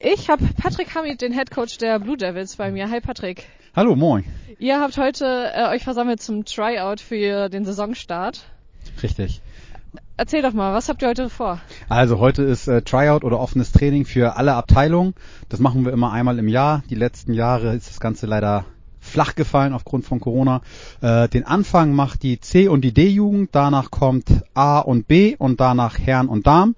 [0.00, 2.88] Ich habe Patrick Hamid, den Head Coach der Blue Devils bei mir.
[2.88, 3.46] Hi Patrick.
[3.74, 4.22] Hallo, moin.
[4.60, 8.44] Ihr habt heute äh, euch versammelt zum Tryout für den Saisonstart.
[9.02, 9.40] Richtig.
[10.16, 11.60] Erzähl doch mal, was habt ihr heute vor?
[11.88, 15.14] Also heute ist äh, Tryout oder offenes Training für alle Abteilungen.
[15.48, 16.84] Das machen wir immer einmal im Jahr.
[16.88, 18.66] Die letzten Jahre ist das Ganze leider
[19.00, 20.60] flach gefallen aufgrund von Corona.
[21.00, 25.58] Äh, den Anfang macht die C- und die D-Jugend, danach kommt A und B und
[25.58, 26.76] danach Herren und Damen.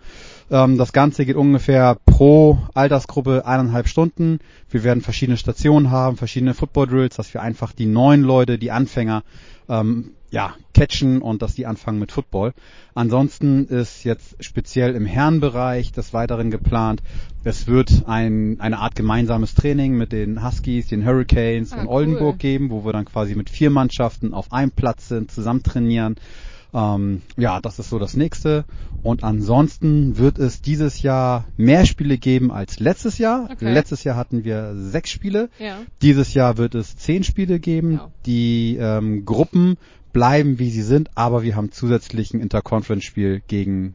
[0.50, 4.40] Ähm, das Ganze geht ungefähr pro Altersgruppe eineinhalb Stunden.
[4.68, 8.70] Wir werden verschiedene Stationen haben, verschiedene Football Drills, dass wir einfach die neuen Leute, die
[8.70, 9.22] Anfänger,
[9.68, 12.52] ähm, ja, catchen und dass die anfangen mit Football.
[12.94, 17.02] Ansonsten ist jetzt speziell im Herrenbereich des Weiteren geplant,
[17.42, 21.94] es wird ein, eine Art gemeinsames Training mit den Huskies, den Hurricanes Ah, und cool.
[21.94, 26.16] Oldenburg geben, wo wir dann quasi mit vier Mannschaften auf einem Platz sind, zusammen trainieren.
[26.72, 28.64] Ähm, ja, das ist so das nächste.
[29.02, 33.48] Und ansonsten wird es dieses Jahr mehr Spiele geben als letztes Jahr.
[33.50, 33.72] Okay.
[33.72, 35.48] Letztes Jahr hatten wir sechs Spiele.
[35.58, 35.78] Ja.
[36.02, 37.92] Dieses Jahr wird es zehn Spiele geben.
[37.94, 38.10] Ja.
[38.26, 39.76] Die ähm, Gruppen
[40.12, 43.94] bleiben, wie sie sind, aber wir haben zusätzlich ein Interconference-Spiel gegen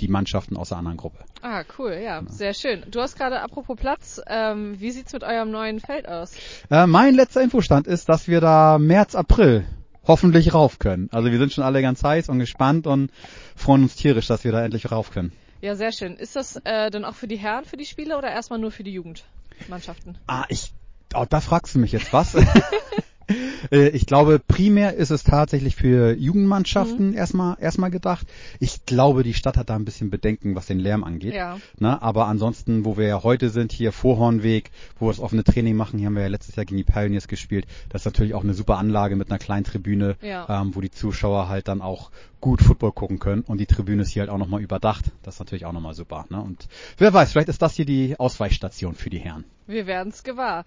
[0.00, 1.18] die Mannschaften aus der anderen Gruppe.
[1.42, 2.84] Ah, cool, ja, sehr schön.
[2.90, 6.32] Du hast gerade, apropos Platz, ähm, wie sieht's mit eurem neuen Feld aus?
[6.70, 9.64] Äh, mein letzter Infostand ist, dass wir da März, April
[10.08, 11.08] hoffentlich rauf können.
[11.12, 13.12] Also wir sind schon alle ganz heiß und gespannt und
[13.54, 15.32] freuen uns tierisch, dass wir da endlich rauf können.
[15.60, 16.16] Ja, sehr schön.
[16.16, 18.84] Ist das äh, denn auch für die Herren, für die Spiele oder erstmal nur für
[18.84, 20.18] die Jugendmannschaften?
[20.26, 20.72] Ah, ich,
[21.14, 22.36] oh, da fragst du mich jetzt was.
[23.72, 28.26] Äh, Ich glaube, primär ist es tatsächlich für Jugendmannschaften erstmal erstmal gedacht.
[28.60, 31.34] Ich glaube, die Stadt hat da ein bisschen Bedenken, was den Lärm angeht.
[31.34, 31.58] Ja.
[31.78, 32.00] Ne?
[32.00, 35.98] Aber ansonsten, wo wir ja heute sind, hier Vorhornweg, wo wir das offene Training machen,
[35.98, 37.66] hier haben wir ja letztes Jahr gegen die Pioneers gespielt.
[37.88, 40.62] Das ist natürlich auch eine super Anlage mit einer kleinen Tribüne, Ja.
[40.62, 43.42] ähm, wo die Zuschauer halt dann auch gut Football gucken können.
[43.42, 45.06] Und die Tribüne ist hier halt auch nochmal überdacht.
[45.22, 46.26] Das ist natürlich auch nochmal super.
[46.30, 46.40] Ne?
[46.40, 49.44] Und wer weiß, vielleicht ist das hier die Ausweichstation für die Herren.
[49.68, 50.64] Wir werden's gewahr.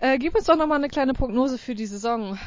[0.00, 2.38] Äh, gib uns doch nochmal eine kleine Prognose für die Saison.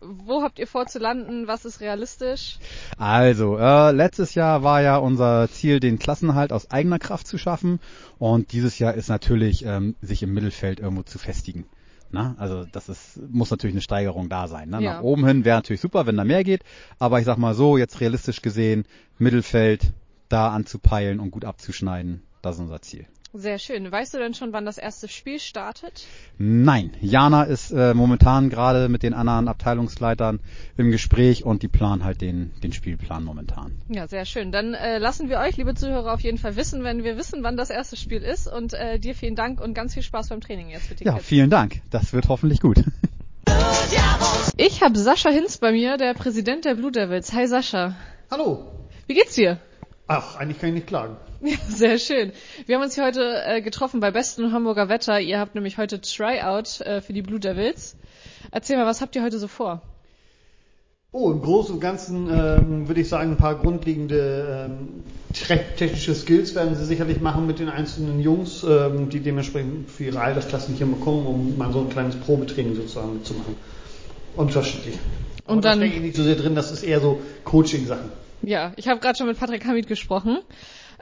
[0.00, 1.46] Wo habt ihr vor zu landen?
[1.46, 2.58] Was ist realistisch?
[2.98, 7.80] Also, äh, letztes Jahr war ja unser Ziel, den Klassenhalt aus eigener Kraft zu schaffen.
[8.18, 11.64] Und dieses Jahr ist natürlich, ähm, sich im Mittelfeld irgendwo zu festigen.
[12.10, 14.68] Na, also das ist, muss natürlich eine Steigerung da sein.
[14.68, 14.82] Ne?
[14.82, 14.94] Ja.
[14.94, 16.64] Nach oben hin wäre natürlich super, wenn da mehr geht.
[16.98, 18.84] Aber ich sag mal so, jetzt realistisch gesehen,
[19.18, 19.92] Mittelfeld
[20.28, 23.06] da anzupeilen und gut abzuschneiden, das ist unser Ziel.
[23.38, 23.92] Sehr schön.
[23.92, 26.06] Weißt du denn schon, wann das erste Spiel startet?
[26.38, 30.40] Nein, Jana ist äh, momentan gerade mit den anderen Abteilungsleitern
[30.78, 33.72] im Gespräch und die planen halt den, den Spielplan momentan.
[33.90, 34.52] Ja, sehr schön.
[34.52, 37.58] Dann äh, lassen wir euch, liebe Zuhörer, auf jeden Fall wissen, wenn wir wissen, wann
[37.58, 38.46] das erste Spiel ist.
[38.50, 41.14] Und äh, dir vielen Dank und ganz viel Spaß beim Training jetzt mit den Ja,
[41.16, 41.26] Kids.
[41.26, 41.82] vielen Dank.
[41.90, 42.78] Das wird hoffentlich gut.
[44.56, 47.32] Ich habe Sascha Hinz bei mir, der Präsident der Blue Devils.
[47.32, 47.94] Hi Sascha.
[48.30, 48.66] Hallo.
[49.06, 49.58] Wie geht's dir?
[50.08, 51.16] Ach, eigentlich kann ich nicht klagen.
[51.42, 52.32] Ja, sehr schön.
[52.66, 55.20] Wir haben uns hier heute äh, getroffen bei bestem Hamburger Wetter.
[55.20, 57.96] Ihr habt nämlich heute Tryout äh, für die Blue Devils.
[58.50, 59.82] Erzähl mal, was habt ihr heute so vor?
[61.12, 65.02] Oh, im Großen und Ganzen ähm, würde ich sagen, ein paar grundlegende ähm,
[65.32, 70.04] te- technische Skills werden sie sicherlich machen mit den einzelnen Jungs, ähm, die dementsprechend für
[70.04, 73.56] ihre Altersklassen hier bekommen, um mal so ein kleines Probetraining sozusagen mitzumachen.
[74.36, 74.96] Unterschiedlich.
[75.46, 78.10] Und Aber dann- das stecke ich nicht so sehr drin, das ist eher so Coaching-Sachen.
[78.42, 80.38] Ja, ich habe gerade schon mit Patrick Hamid gesprochen.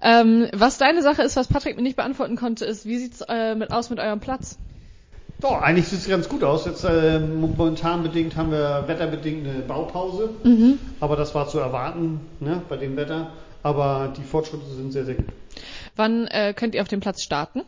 [0.02, 3.54] Ähm, was deine Sache ist, was Patrick mir nicht beantworten konnte, ist, wie sieht's äh,
[3.54, 4.58] mit, aus mit eurem Platz?
[5.40, 6.64] Doch, eigentlich sieht es ganz gut aus.
[6.64, 10.30] Jetzt äh, momentan bedingt haben wir wetterbedingt eine Baupause,
[11.00, 13.30] aber das war zu erwarten ne, bei dem Wetter.
[13.62, 15.26] Aber die Fortschritte sind sehr, sehr gut.
[15.96, 17.62] Wann äh, könnt ihr auf dem Platz starten?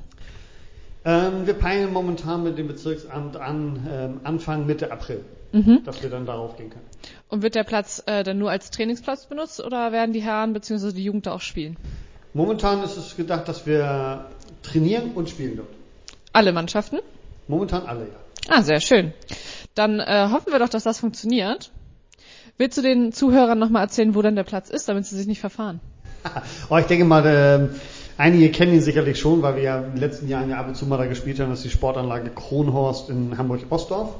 [1.05, 5.85] Ähm, wir peilen momentan mit dem Bezirksamt an ähm, Anfang Mitte April, Mhm.
[5.85, 6.85] dass wir dann darauf gehen können.
[7.29, 10.93] Und wird der Platz äh, dann nur als Trainingsplatz benutzt oder werden die Herren bzw.
[10.93, 11.77] die Jugend da auch spielen?
[12.37, 14.27] Momentan ist es gedacht, dass wir
[14.63, 15.71] trainieren und spielen dort.
[16.35, 16.99] Alle Mannschaften?
[17.49, 18.51] Momentan alle, ja.
[18.51, 19.15] Ah, sehr schön.
[19.75, 21.71] Dann äh, hoffen wir doch, dass das funktioniert.
[22.59, 25.41] Willst du den Zuhörern nochmal erzählen, wo denn der Platz ist, damit sie sich nicht
[25.41, 25.81] verfahren?
[26.69, 27.71] Aber ich denke mal, ähm,
[28.19, 30.77] einige kennen ihn sicherlich schon, weil wir ja in den letzten Jahren ja ab und
[30.77, 31.49] zu mal da gespielt haben.
[31.49, 34.11] Das ist die Sportanlage Kronhorst in Hamburg-Ostdorf.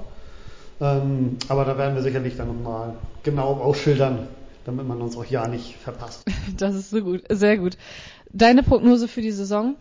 [0.81, 4.29] Ähm, aber da werden wir sicherlich dann nochmal genau ausschildern,
[4.67, 6.25] damit man uns auch ja nicht verpasst.
[6.57, 7.77] Das ist so gut, sehr gut.
[8.33, 9.77] Deine Prognose für die Saison?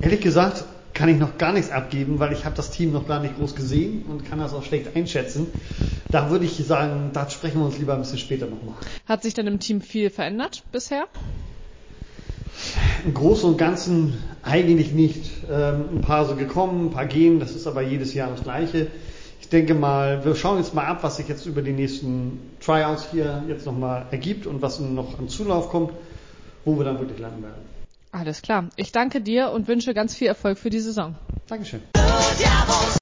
[0.00, 0.64] Ehrlich gesagt
[0.94, 3.54] kann ich noch gar nichts abgeben, weil ich habe das Team noch gar nicht groß
[3.54, 5.48] gesehen und kann das auch schlecht einschätzen.
[6.10, 8.76] Da würde ich sagen, da sprechen wir uns lieber ein bisschen später nochmal.
[9.06, 11.04] Hat sich denn im Team viel verändert bisher?
[13.04, 15.30] Im Großen und Ganzen eigentlich nicht.
[15.50, 18.86] Ähm, ein paar so gekommen, ein paar gehen, das ist aber jedes Jahr das Gleiche.
[19.46, 23.12] Ich denke mal, wir schauen jetzt mal ab, was sich jetzt über die nächsten Tryouts
[23.12, 25.92] hier jetzt nochmal ergibt und was noch an Zulauf kommt,
[26.64, 27.62] wo wir dann wirklich landen werden.
[28.10, 28.70] Alles klar.
[28.74, 31.14] Ich danke dir und wünsche ganz viel Erfolg für die Saison.
[31.46, 31.80] Dankeschön.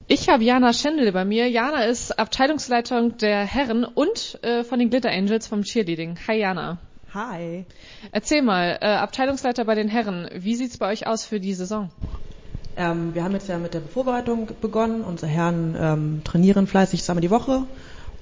[0.07, 1.49] Ich habe Jana Schendel bei mir.
[1.49, 6.19] Jana ist Abteilungsleitung der Herren und äh, von den Glitter Angels vom Cheerleading.
[6.27, 6.77] Hi Jana.
[7.15, 7.65] Hi.
[8.11, 11.89] Erzähl mal, äh, Abteilungsleiter bei den Herren, wie sieht's bei euch aus für die Saison?
[12.77, 15.01] Ähm, wir haben jetzt ja mit der Vorbereitung begonnen.
[15.01, 17.63] Unsere Herren ähm, trainieren fleißig zweimal die Woche.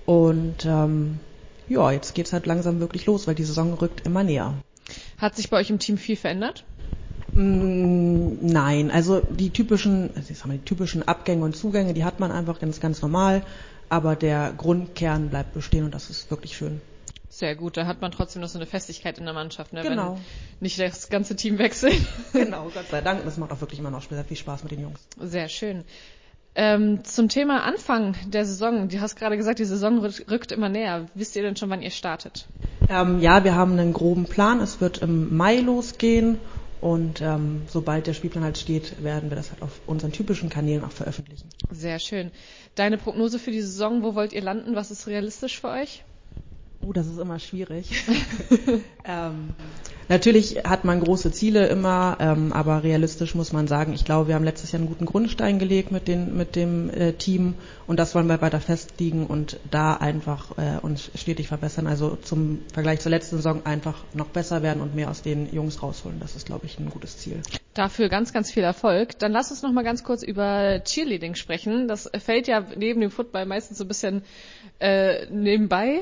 [0.06, 1.20] Und ähm,
[1.68, 4.54] ja, jetzt geht's halt langsam wirklich los, weil die Saison rückt immer näher.
[5.18, 6.66] Hat sich bei euch im Team viel verändert?
[7.34, 12.04] Mm, Nein, also die typischen, also ich sag mal, die typischen Abgänge und Zugänge, die
[12.04, 13.44] hat man einfach ganz, ganz normal.
[13.90, 16.82] Aber der Grundkern bleibt bestehen und das ist wirklich schön.
[17.36, 19.82] Sehr gut, da hat man trotzdem noch so eine Festigkeit in der Mannschaft, ne?
[19.82, 20.14] Genau.
[20.18, 20.22] wenn
[20.60, 21.96] nicht das ganze Team wechselt.
[22.32, 23.26] Genau, Gott sei Dank.
[23.26, 25.00] Das macht auch wirklich immer noch sehr viel Spaß mit den Jungs.
[25.20, 25.84] Sehr schön.
[26.54, 28.88] Ähm, zum Thema Anfang der Saison.
[28.88, 31.08] Du hast gerade gesagt, die Saison rück- rückt immer näher.
[31.16, 32.46] Wisst ihr denn schon, wann ihr startet?
[32.88, 34.60] Ähm, ja, wir haben einen groben Plan.
[34.60, 36.38] Es wird im Mai losgehen
[36.82, 40.84] und ähm, sobald der Spielplan halt steht, werden wir das halt auf unseren typischen Kanälen
[40.84, 41.50] auch veröffentlichen.
[41.72, 42.30] Sehr schön.
[42.76, 44.76] Deine Prognose für die Saison, wo wollt ihr landen?
[44.76, 46.04] Was ist realistisch für euch?
[46.86, 48.04] Oh, das ist immer schwierig.
[49.06, 49.54] ähm,
[50.10, 54.36] natürlich hat man große Ziele immer, ähm, aber realistisch muss man sagen, ich glaube, wir
[54.36, 57.56] haben letztes Jahr einen guten Grundstein gelegt mit, den, mit dem äh, Team
[57.88, 61.88] und das wollen wir weiter festigen und da einfach äh, uns stetig verbessern.
[61.88, 65.82] Also zum Vergleich zur letzten Saison einfach noch besser werden und mehr aus den Jungs
[65.82, 66.20] rausholen.
[66.20, 67.42] Das ist, glaube ich, ein gutes Ziel.
[67.74, 69.18] Dafür ganz, ganz viel Erfolg.
[69.20, 71.88] Dann lass uns noch mal ganz kurz über Cheerleading sprechen.
[71.88, 74.24] Das fällt ja neben dem Football meistens so ein bisschen
[74.80, 76.02] äh, nebenbei.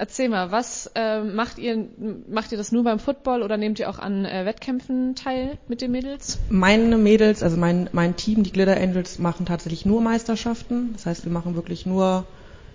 [0.00, 1.88] Erzähl mal, was äh, macht ihr?
[2.28, 5.80] Macht ihr das nur beim Football oder nehmt ihr auch an äh, Wettkämpfen teil mit
[5.80, 6.38] den Mädels?
[6.48, 10.90] Meine Mädels, also mein, mein Team, die Glitter Angels, machen tatsächlich nur Meisterschaften.
[10.92, 12.26] Das heißt, wir machen wirklich nur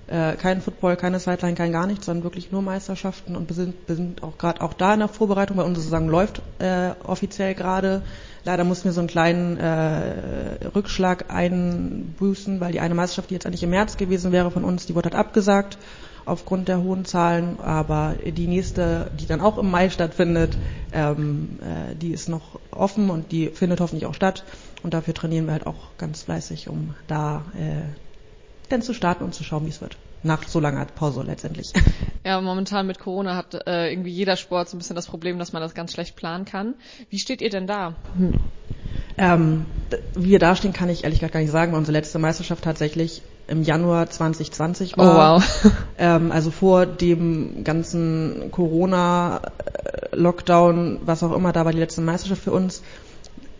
[0.08, 3.75] äh, kein Football, keine Sideline, kein gar nichts, sondern wirklich nur Meisterschaften und wir sind,
[3.88, 7.54] wir sind auch gerade auch da in der Vorbereitung, weil unsere Saison läuft äh, offiziell
[7.56, 8.02] gerade.
[8.44, 13.46] Leider mussten wir so einen kleinen äh, Rückschlag einbüßen, weil die eine Meisterschaft, die jetzt
[13.46, 15.78] eigentlich im März gewesen wäre von uns, die wurde halt abgesagt
[16.25, 20.58] aufgrund der hohen Zahlen, aber die nächste, die dann auch im Mai stattfindet,
[20.92, 24.44] ähm, äh, die ist noch offen und die findet hoffentlich auch statt
[24.84, 27.94] und dafür trainieren wir halt auch ganz fleißig, um da äh,
[28.70, 29.98] dann zu starten und zu schauen, wie es wird.
[30.24, 31.74] Nach so langer Pause letztendlich.
[32.25, 35.52] Ja, momentan mit Corona hat äh, irgendwie jeder Sport so ein bisschen das Problem, dass
[35.52, 36.75] man das ganz schlecht planen kann.
[37.10, 37.98] Wie steht ihr denn da?
[39.18, 42.20] Ähm, d- wie wir dastehen, kann ich ehrlich gesagt gar nicht sagen, weil unsere letzte
[42.20, 45.38] Meisterschaft tatsächlich im Januar 2020 war.
[45.38, 45.44] Oh, wow.
[45.98, 52.51] Ähm, also vor dem ganzen Corona-Lockdown, was auch immer, da war die letzte Meisterschaft für
[52.51, 52.84] uns.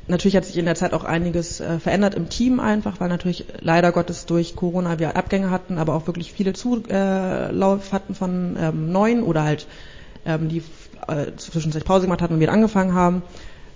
[0.07, 3.45] Natürlich hat sich in der Zeit auch einiges äh, verändert im Team einfach, weil natürlich
[3.59, 8.91] leider Gottes durch Corona wir Abgänge hatten, aber auch wirklich viele Zulauf hatten von ähm,
[8.91, 9.65] neuen oder halt
[10.25, 10.62] ähm, die
[11.07, 13.21] äh, zwischenzeitlich Pause gemacht hatten und wieder angefangen haben.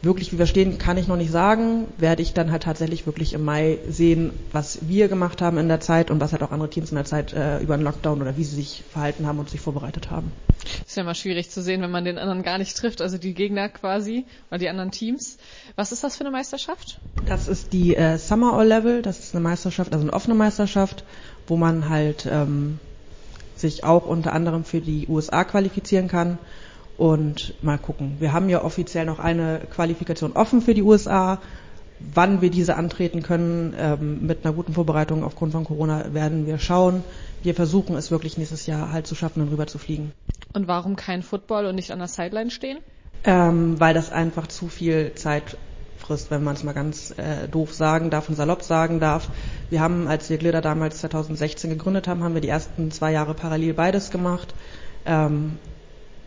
[0.04, 1.88] Wirklich, wie wir stehen, kann ich noch nicht sagen.
[1.98, 5.80] Werde ich dann halt tatsächlich wirklich im Mai sehen, was wir gemacht haben in der
[5.80, 8.38] Zeit und was halt auch andere Teams in der Zeit äh, über den Lockdown oder
[8.38, 10.32] wie sie sich verhalten haben und sich vorbereitet haben.
[10.86, 13.34] Ist ja immer schwierig zu sehen, wenn man den anderen gar nicht trifft, also die
[13.34, 15.38] Gegner quasi oder die anderen Teams.
[15.76, 17.00] Was ist das für eine Meisterschaft?
[17.26, 19.02] Das ist die äh, Summer All Level.
[19.02, 21.04] Das ist eine Meisterschaft, also eine offene Meisterschaft,
[21.48, 22.80] wo man halt ähm,
[23.56, 26.38] sich auch unter anderem für die USA qualifizieren kann.
[26.98, 28.16] Und mal gucken.
[28.20, 31.40] Wir haben ja offiziell noch eine Qualifikation offen für die USA.
[32.00, 36.60] Wann wir diese antreten können, ähm, mit einer guten Vorbereitung aufgrund von Corona, werden wir
[36.60, 37.04] schauen.
[37.44, 40.12] Wir versuchen es wirklich nächstes Jahr halt zu schaffen, dann rüber zu fliegen.
[40.54, 42.80] Und warum kein Football und nicht an der Sideline stehen?
[43.24, 45.58] Ähm, weil das einfach zu viel Zeit
[45.98, 49.30] frisst, wenn man es mal ganz äh, doof sagen darf und salopp sagen darf.
[49.70, 53.34] Wir haben, als wir Glitter damals 2016 gegründet haben, haben wir die ersten zwei Jahre
[53.34, 54.54] parallel beides gemacht.
[55.06, 55.58] Ähm,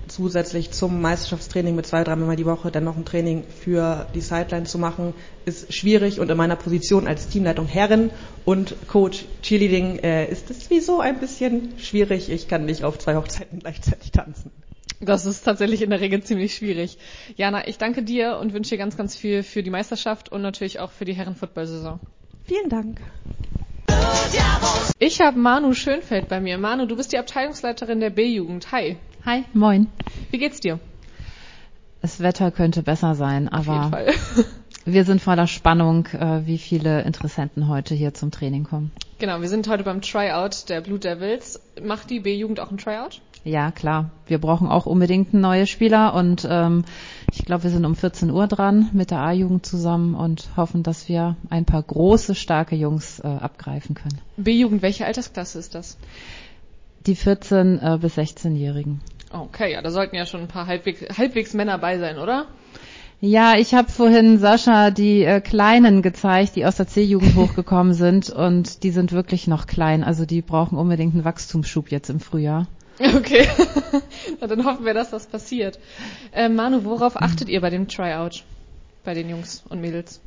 [0.09, 4.65] zusätzlich zum Meisterschaftstraining mit zwei, dreimal die Woche dann noch ein Training für die Sideline
[4.65, 5.15] zu machen,
[5.45, 8.11] ist schwierig und in meiner Position als Teamleitung Herren
[8.45, 12.31] und Coach Cheerleading äh, ist es sowieso ein bisschen schwierig.
[12.31, 14.51] Ich kann nicht auf zwei Hochzeiten gleichzeitig tanzen.
[15.01, 16.99] Das ist tatsächlich in der Regel ziemlich schwierig.
[17.37, 20.79] Jana, ich danke dir und wünsche dir ganz, ganz viel für die Meisterschaft und natürlich
[20.79, 22.01] auch für die Herren-Football-Saison.
[22.45, 23.01] Vielen Dank.
[24.99, 26.59] Ich habe Manu Schönfeld bei mir.
[26.59, 28.73] Manu, du bist die Abteilungsleiterin der B-Jugend.
[28.73, 28.99] Hi.
[29.27, 29.89] Hi, moin.
[30.31, 30.81] Wie geht's dir?
[32.01, 34.07] Das Wetter könnte besser sein, Auf aber
[34.87, 38.93] wir sind voller Spannung, äh, wie viele Interessenten heute hier zum Training kommen.
[39.19, 41.61] Genau, wir sind heute beim Tryout der Blue Devils.
[41.83, 43.21] Macht die B-Jugend auch ein Tryout?
[43.45, 44.11] Ja, klar.
[44.27, 46.85] Wir brauchen auch unbedingt neue Spieler und ähm,
[47.31, 51.09] ich glaube, wir sind um 14 Uhr dran mit der A-Jugend zusammen und hoffen, dass
[51.09, 54.19] wir ein paar große, starke Jungs äh, abgreifen können.
[54.39, 55.99] B-Jugend, welche Altersklasse ist das?
[57.11, 59.01] Die 14 äh, bis 16-Jährigen.
[59.33, 62.47] Okay, ja, da sollten ja schon ein paar halbwegs, halbwegs Männer bei sein, oder?
[63.21, 68.31] Ja, ich habe vorhin Sascha die äh, Kleinen gezeigt, die aus der C-Jugend hochgekommen sind
[68.31, 70.05] und die sind wirklich noch klein.
[70.05, 72.69] Also die brauchen unbedingt einen Wachstumsschub jetzt im Frühjahr.
[73.01, 73.49] Okay,
[74.41, 75.81] Na, dann hoffen wir, dass das passiert.
[76.31, 78.45] Äh, Manu, worauf achtet ihr bei dem Tryout?
[79.03, 80.21] Bei den Jungs und Mädels?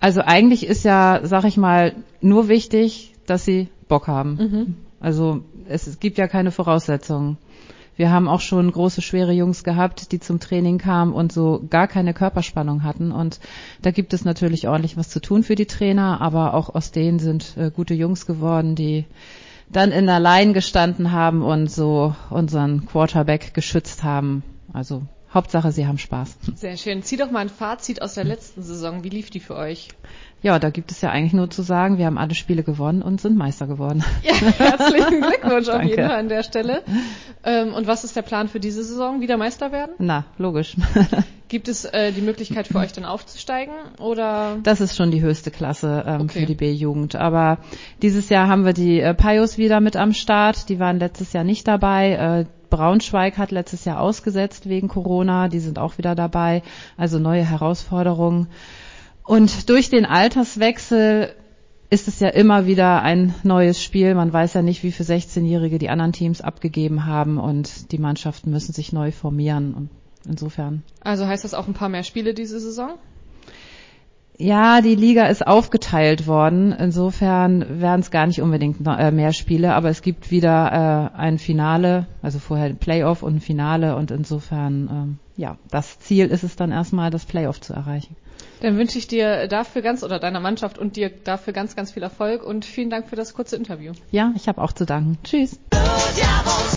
[0.00, 4.76] Also eigentlich ist ja, sag ich mal, nur wichtig, dass sie Bock haben.
[5.04, 7.36] Also es, gibt ja keine Voraussetzungen.
[7.94, 11.88] Wir haben auch schon große, schwere Jungs gehabt, die zum Training kamen und so gar
[11.88, 13.12] keine Körperspannung hatten.
[13.12, 13.38] Und
[13.82, 17.18] da gibt es natürlich ordentlich was zu tun für die Trainer, aber auch aus denen
[17.18, 19.04] sind äh, gute Jungs geworden, die
[19.70, 24.42] dann in der Line gestanden haben und so unseren Quarterback geschützt haben.
[24.72, 25.02] Also
[25.34, 26.36] Hauptsache, sie haben Spaß.
[26.54, 27.02] Sehr schön.
[27.02, 29.02] Zieh doch mal ein Fazit aus der letzten Saison.
[29.02, 29.88] Wie lief die für euch?
[30.42, 33.20] Ja, da gibt es ja eigentlich nur zu sagen, wir haben alle Spiele gewonnen und
[33.20, 34.04] sind Meister geworden.
[34.22, 36.82] Ja, herzlichen Glückwunsch auf jeden Fall an der Stelle.
[37.42, 39.20] Ähm, und was ist der Plan für diese Saison?
[39.20, 39.92] Wieder Meister werden?
[39.98, 40.76] Na, logisch.
[41.48, 43.74] Gibt es äh, die Möglichkeit für euch dann aufzusteigen?
[44.00, 44.56] Oder?
[44.62, 46.40] Das ist schon die höchste Klasse ähm, Okay.
[46.40, 47.16] für die B-Jugend.
[47.16, 47.58] Aber
[48.00, 50.68] dieses Jahr haben wir die äh, Pios wieder mit am Start.
[50.68, 52.12] Die waren letztes Jahr nicht dabei.
[52.12, 55.48] Äh, Braunschweig hat letztes Jahr ausgesetzt wegen Corona.
[55.48, 56.62] Die sind auch wieder dabei.
[56.96, 58.48] Also neue Herausforderungen.
[59.22, 61.34] Und durch den Alterswechsel
[61.90, 64.14] ist es ja immer wieder ein neues Spiel.
[64.14, 68.50] Man weiß ja nicht, wie viele 16-Jährige die anderen Teams abgegeben haben und die Mannschaften
[68.50, 69.74] müssen sich neu formieren.
[69.74, 69.90] Und
[70.26, 72.98] insofern Also heißt das auch ein paar mehr Spiele diese Saison?
[74.36, 76.72] Ja, die Liga ist aufgeteilt worden.
[76.72, 81.38] Insofern werden es gar nicht unbedingt äh, mehr Spiele, aber es gibt wieder äh, ein
[81.38, 86.42] Finale, also vorher ein Playoff und ein Finale und insofern, ähm, ja, das Ziel ist
[86.42, 88.16] es dann erstmal, das Playoff zu erreichen.
[88.60, 92.02] Dann wünsche ich dir dafür ganz oder deiner Mannschaft und dir dafür ganz, ganz viel
[92.02, 93.92] Erfolg und vielen Dank für das kurze Interview.
[94.10, 95.18] Ja, ich habe auch zu danken.
[95.24, 95.58] Tschüss.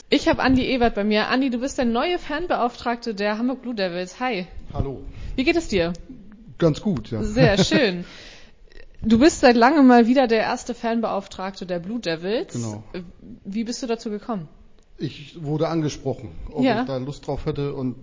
[0.10, 1.28] Ich habe Andi Ebert bei mir.
[1.30, 4.20] Andi, du bist der neue Fanbeauftragte der Hamburg Blue Devils.
[4.20, 4.48] Hi.
[4.74, 5.02] Hallo.
[5.36, 5.94] Wie geht es dir?
[6.58, 7.24] Ganz gut, ja.
[7.24, 8.04] Sehr schön.
[9.02, 12.54] Du bist seit langem mal wieder der erste Fanbeauftragte der Blue Devils.
[12.54, 12.84] Genau.
[13.46, 14.48] Wie bist du dazu gekommen?
[14.98, 16.82] Ich wurde angesprochen, ob Ja.
[16.82, 17.96] ich da Lust drauf hätte und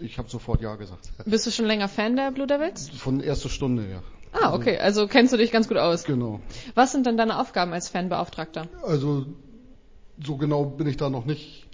[0.00, 1.10] ich habe sofort Ja gesagt.
[1.24, 2.88] Bist du schon länger Fan der Blue Devils?
[2.90, 4.02] Von erster Stunde, ja.
[4.32, 4.78] Ah, okay.
[4.78, 6.04] Also kennst du dich ganz gut aus.
[6.04, 6.40] Genau.
[6.74, 8.68] Was sind denn deine Aufgaben als Fanbeauftragter?
[8.82, 9.26] Also
[10.22, 11.66] so genau bin ich da noch nicht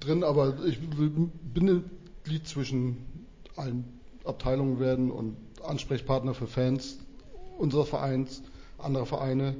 [0.00, 1.90] drin, aber ich bin ein
[2.24, 3.26] Glied zwischen
[3.56, 6.98] allen Abteilungen werden und Ansprechpartner für Fans
[7.58, 8.42] unseres Vereins,
[8.78, 9.54] anderer Vereine.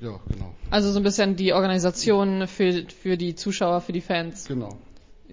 [0.00, 0.54] Ja, genau.
[0.70, 4.78] Also so ein bisschen die Organisation für, für die Zuschauer, für die Fans Genau.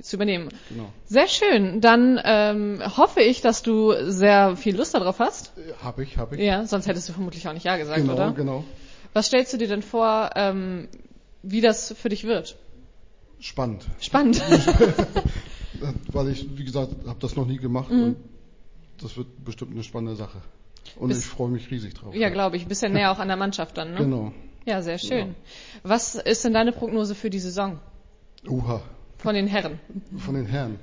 [0.01, 0.49] Zu übernehmen.
[0.69, 0.91] Genau.
[1.05, 1.81] Sehr schön.
[1.81, 5.53] Dann ähm, hoffe ich, dass du sehr viel Lust darauf hast.
[5.83, 6.41] Habe ich, habe ich.
[6.41, 8.31] Ja, sonst hättest du vermutlich auch nicht Ja gesagt, genau, oder?
[8.31, 8.63] genau.
[9.13, 10.87] Was stellst du dir denn vor, ähm,
[11.43, 12.57] wie das für dich wird?
[13.39, 13.85] Spannend.
[13.99, 14.41] Spannend.
[16.11, 18.17] Weil ich, wie gesagt, habe das noch nie gemacht und
[19.01, 20.39] das wird bestimmt eine spannende Sache.
[20.97, 22.13] Und Bis- ich freue mich riesig drauf.
[22.15, 22.67] ja, glaube ich.
[22.67, 23.97] Bisschen näher auch an der Mannschaft dann, ne?
[23.99, 24.33] Genau.
[24.65, 25.35] Ja, sehr schön.
[25.83, 27.79] Was ist denn deine Prognose für die Saison
[28.47, 28.81] Uha,
[29.19, 29.79] von den Herren?
[30.17, 30.79] von den Herren.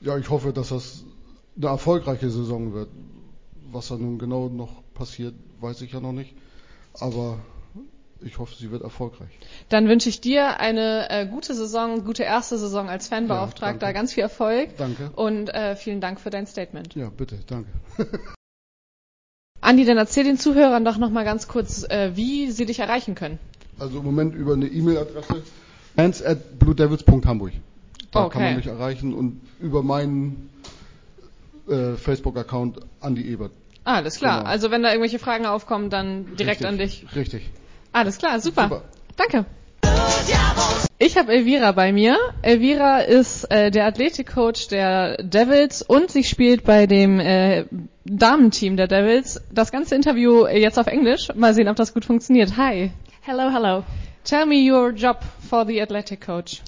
[0.00, 1.04] Ja, ich hoffe, dass das
[1.56, 2.88] eine erfolgreiche Saison wird.
[3.70, 6.34] Was da nun genau noch passiert, weiß ich ja noch nicht.
[6.98, 7.38] Aber
[8.20, 9.30] ich hoffe, sie wird erfolgreich.
[9.68, 13.94] Dann wünsche ich dir eine äh, gute Saison, gute erste Saison als Fanbeauftragter, danke.
[13.94, 15.10] ganz viel Erfolg Danke.
[15.16, 16.94] und äh, vielen Dank für dein Statement.
[16.94, 17.70] Ja, bitte, danke.
[19.60, 23.14] Andi, dann erzähl den Zuhörern doch noch mal ganz kurz, äh, wie sie dich erreichen
[23.14, 23.38] können.
[23.78, 25.42] Also im Moment über eine E-Mail-Adresse
[25.96, 27.52] fans at bluedevils.hamburg.
[28.12, 28.38] Da kann Okay.
[28.44, 30.50] man mich erreichen und über meinen
[31.68, 33.52] äh, Facebook-Account Andi Ebert.
[33.84, 34.38] Ah, alles klar.
[34.40, 34.50] Genau.
[34.50, 37.06] Also wenn da irgendwelche Fragen aufkommen, dann direkt Richtig, an dich.
[37.16, 37.50] Richtig.
[37.92, 38.64] Alles klar, super.
[38.64, 38.82] Super.
[39.16, 39.44] Danke.
[40.98, 42.16] Ich habe Elvira bei mir.
[42.42, 47.64] Elvira ist äh, der Athletikcoach der Devils und sie spielt bei dem äh,
[48.04, 49.40] Damenteam der Devils.
[49.52, 51.28] Das ganze Interview jetzt auf Englisch.
[51.34, 52.56] Mal sehen, ob das gut funktioniert.
[52.56, 52.92] Hi.
[53.22, 53.84] Hello, hello.
[54.24, 56.62] Tell me your job for the athletic coach.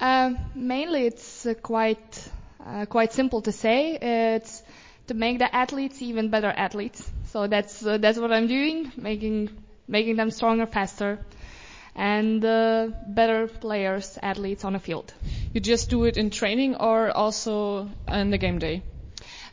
[0.00, 2.30] Um, mainly, it's uh, quite
[2.64, 3.98] uh, quite simple to say.
[4.00, 4.62] It's
[5.06, 7.10] to make the athletes even better athletes.
[7.26, 9.50] So that's uh, that's what I'm doing, making
[9.88, 11.18] making them stronger, faster,
[11.94, 15.12] and uh, better players, athletes on the field.
[15.52, 18.82] You just do it in training or also on the game day?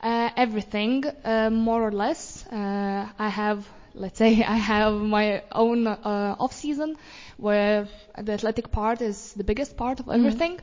[0.02, 2.46] Uh, everything, uh, more or less.
[2.48, 6.98] Uh, I have let's say I have my own uh, off season
[7.38, 10.60] where the athletic part is the biggest part of everything.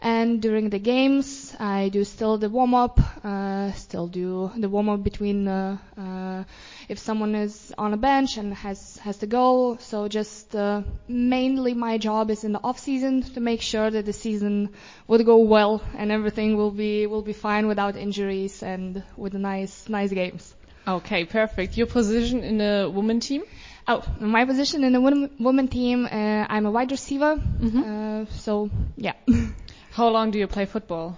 [0.00, 4.88] And during the games, I do still the warm up, uh, still do the warm
[4.90, 6.44] up between uh, uh,
[6.88, 9.78] if someone is on a bench and has has to go.
[9.80, 14.04] So just uh, mainly my job is in the off season to make sure that
[14.04, 14.70] the season
[15.06, 19.88] would go well and everything will be will be fine without injuries and with nice
[19.88, 20.54] nice games.
[20.86, 21.76] Okay, perfect.
[21.76, 23.42] Your position in the women team?
[23.88, 27.40] Oh, my position in the women, women team, uh, I'm a wide receiver.
[27.84, 29.14] Uh, so yeah.
[29.92, 31.16] How long do you play football?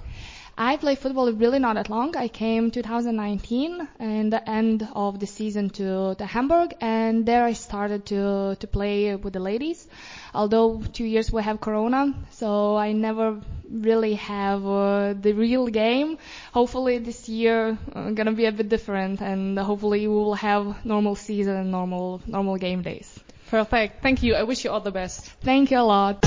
[0.61, 2.17] I play football really not that long.
[2.17, 7.53] I came 2019 and the end of the season to, to Hamburg and there I
[7.53, 9.87] started to, to play with the ladies.
[10.35, 16.19] Although two years we have Corona, so I never really have uh, the real game.
[16.53, 21.15] Hopefully this year uh, gonna be a bit different and hopefully we will have normal
[21.15, 23.21] season and normal, normal game days.
[23.51, 24.03] Perfect.
[24.03, 24.35] Thank you.
[24.35, 25.31] I wish you all the best.
[25.43, 26.19] Thank you a lot.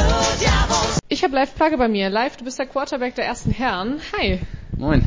[1.08, 2.10] Ich habe Live Plugge bei mir.
[2.10, 4.00] Live, du bist der Quarterback der ersten Herren.
[4.18, 4.40] Hi.
[4.75, 5.04] Moin.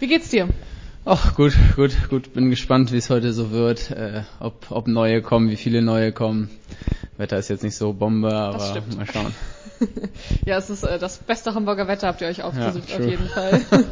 [0.00, 0.48] Wie geht's dir?
[1.04, 2.32] Ach, gut, gut, gut.
[2.32, 3.90] Bin gespannt, wie es heute so wird.
[3.90, 6.48] Äh, ob, ob neue kommen, wie viele neue kommen.
[7.18, 8.96] Wetter ist jetzt nicht so Bombe, aber stimmt.
[8.96, 9.34] mal schauen.
[10.46, 13.28] ja, es ist äh, das beste Hamburger Wetter, habt ihr euch ausgesucht, Ja, auf jeden
[13.28, 13.60] Fall.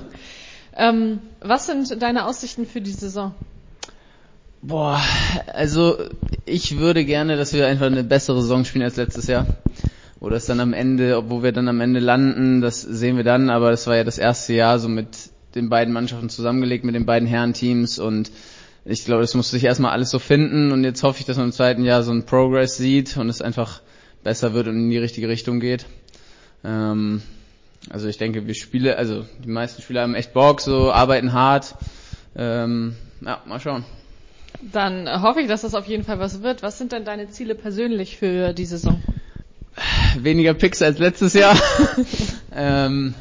[0.77, 3.35] ähm, was sind deine Aussichten für die Saison?
[4.63, 5.01] Boah,
[5.55, 5.97] also
[6.45, 9.47] ich würde gerne, dass wir einfach eine bessere Saison spielen als letztes Jahr.
[10.21, 13.49] Oder es dann am Ende, obwohl wir dann am Ende landen, das sehen wir dann,
[13.49, 15.09] aber das war ja das erste Jahr so mit
[15.55, 18.31] den beiden Mannschaften zusammengelegt, mit den beiden Herrenteams und
[18.85, 21.47] ich glaube, das musste sich erstmal alles so finden und jetzt hoffe ich, dass man
[21.47, 23.81] im zweiten Jahr so einen Progress sieht und es einfach
[24.23, 25.87] besser wird und in die richtige Richtung geht.
[26.65, 27.23] Ähm,
[27.89, 31.77] also ich denke, wir Spiele, also die meisten Spieler haben echt Bock, so arbeiten hart.
[32.37, 33.85] Ähm, ja, mal schauen.
[34.73, 36.63] Dann hoffe ich, dass das auf jeden Fall was wird.
[36.63, 39.01] Was sind denn deine Ziele persönlich für die Saison?
[40.19, 41.57] weniger Picks als letztes Jahr.
[42.55, 43.15] ähm,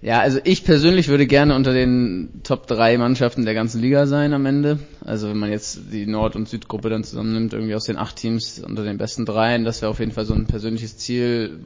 [0.00, 4.32] ja, also ich persönlich würde gerne unter den Top 3 Mannschaften der ganzen Liga sein
[4.32, 4.78] am Ende.
[5.04, 8.60] Also wenn man jetzt die Nord- und Südgruppe dann zusammennimmt, irgendwie aus den acht Teams
[8.60, 11.60] unter den besten dreien, das wäre auf jeden Fall so ein persönliches Ziel,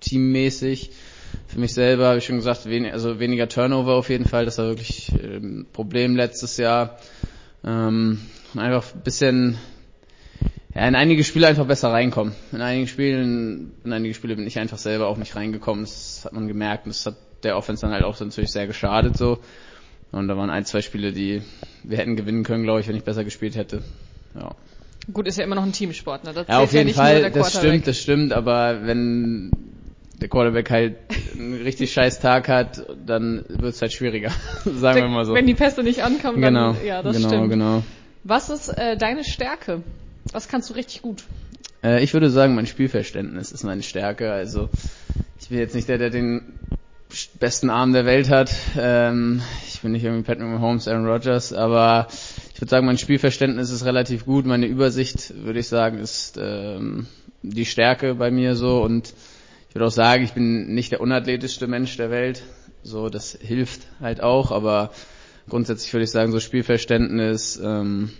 [0.00, 0.90] teammäßig.
[1.46, 4.58] Für mich selber habe ich schon gesagt, wen, also weniger Turnover auf jeden Fall, das
[4.58, 6.98] war wirklich ähm, ein Problem letztes Jahr.
[7.64, 8.20] Ähm,
[8.56, 9.58] einfach ein bisschen
[10.74, 12.34] ja, in einige Spiele einfach besser reinkommen.
[12.50, 15.84] In einigen Spielen, in einige Spiele bin ich einfach selber auch nicht reingekommen.
[15.84, 16.86] Das hat man gemerkt.
[16.86, 19.38] Und das hat der Offense dann halt auch natürlich sehr geschadet so.
[20.12, 21.42] Und da waren ein, zwei Spiele, die
[21.82, 23.82] wir hätten gewinnen können, glaube ich, wenn ich besser gespielt hätte.
[24.34, 24.54] Ja,
[25.12, 26.32] Gut, ist ja immer noch ein Teamsport, ne?
[26.32, 29.50] Das ja auf jeden nicht nur Fall, das stimmt, das stimmt, aber wenn
[30.20, 30.96] der Quarterback halt
[31.34, 34.30] einen richtig scheiß Tag hat, dann wird es halt schwieriger,
[34.64, 35.34] sagen wir mal so.
[35.34, 37.50] Wenn die Pässe nicht ankommen, genau, dann ja, das genau, stimmt.
[37.50, 37.82] genau.
[38.24, 39.82] Was ist äh, deine Stärke?
[40.32, 41.24] Was kannst du richtig gut?
[41.82, 44.32] Äh, ich würde sagen, mein Spielverständnis ist meine Stärke.
[44.32, 44.68] Also
[45.40, 46.42] ich bin jetzt nicht der, der den
[47.38, 48.52] besten Arm der Welt hat.
[48.78, 52.06] Ähm, ich bin nicht irgendwie Patrick Mahomes, Aaron Rodgers, aber
[52.54, 54.46] ich würde sagen, mein Spielverständnis ist relativ gut.
[54.46, 57.06] Meine Übersicht, würde ich sagen, ist ähm,
[57.42, 59.12] die Stärke bei mir so und
[59.72, 62.42] ich würde auch sagen, ich bin nicht der unathletischste Mensch der Welt.
[62.82, 64.90] So, das hilft halt auch, aber
[65.48, 68.10] grundsätzlich würde ich sagen, so Spielverständnis, ähm,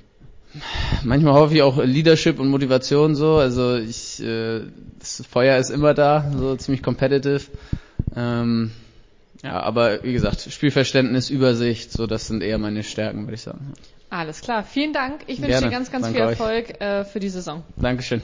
[1.04, 3.36] manchmal hoffe ich auch Leadership und Motivation so.
[3.36, 4.62] Also ich, äh,
[4.98, 7.42] das Feuer ist immer da, so ziemlich competitive.
[8.16, 8.70] Ähm,
[9.42, 13.74] ja, aber wie gesagt, Spielverständnis, Übersicht, so das sind eher meine Stärken, würde ich sagen.
[14.08, 15.20] Alles klar, vielen Dank.
[15.26, 15.66] Ich wünsche Gerne.
[15.66, 16.28] dir ganz, ganz Danke viel.
[16.28, 17.62] Erfolg äh, für die Saison.
[17.76, 18.22] Dankeschön.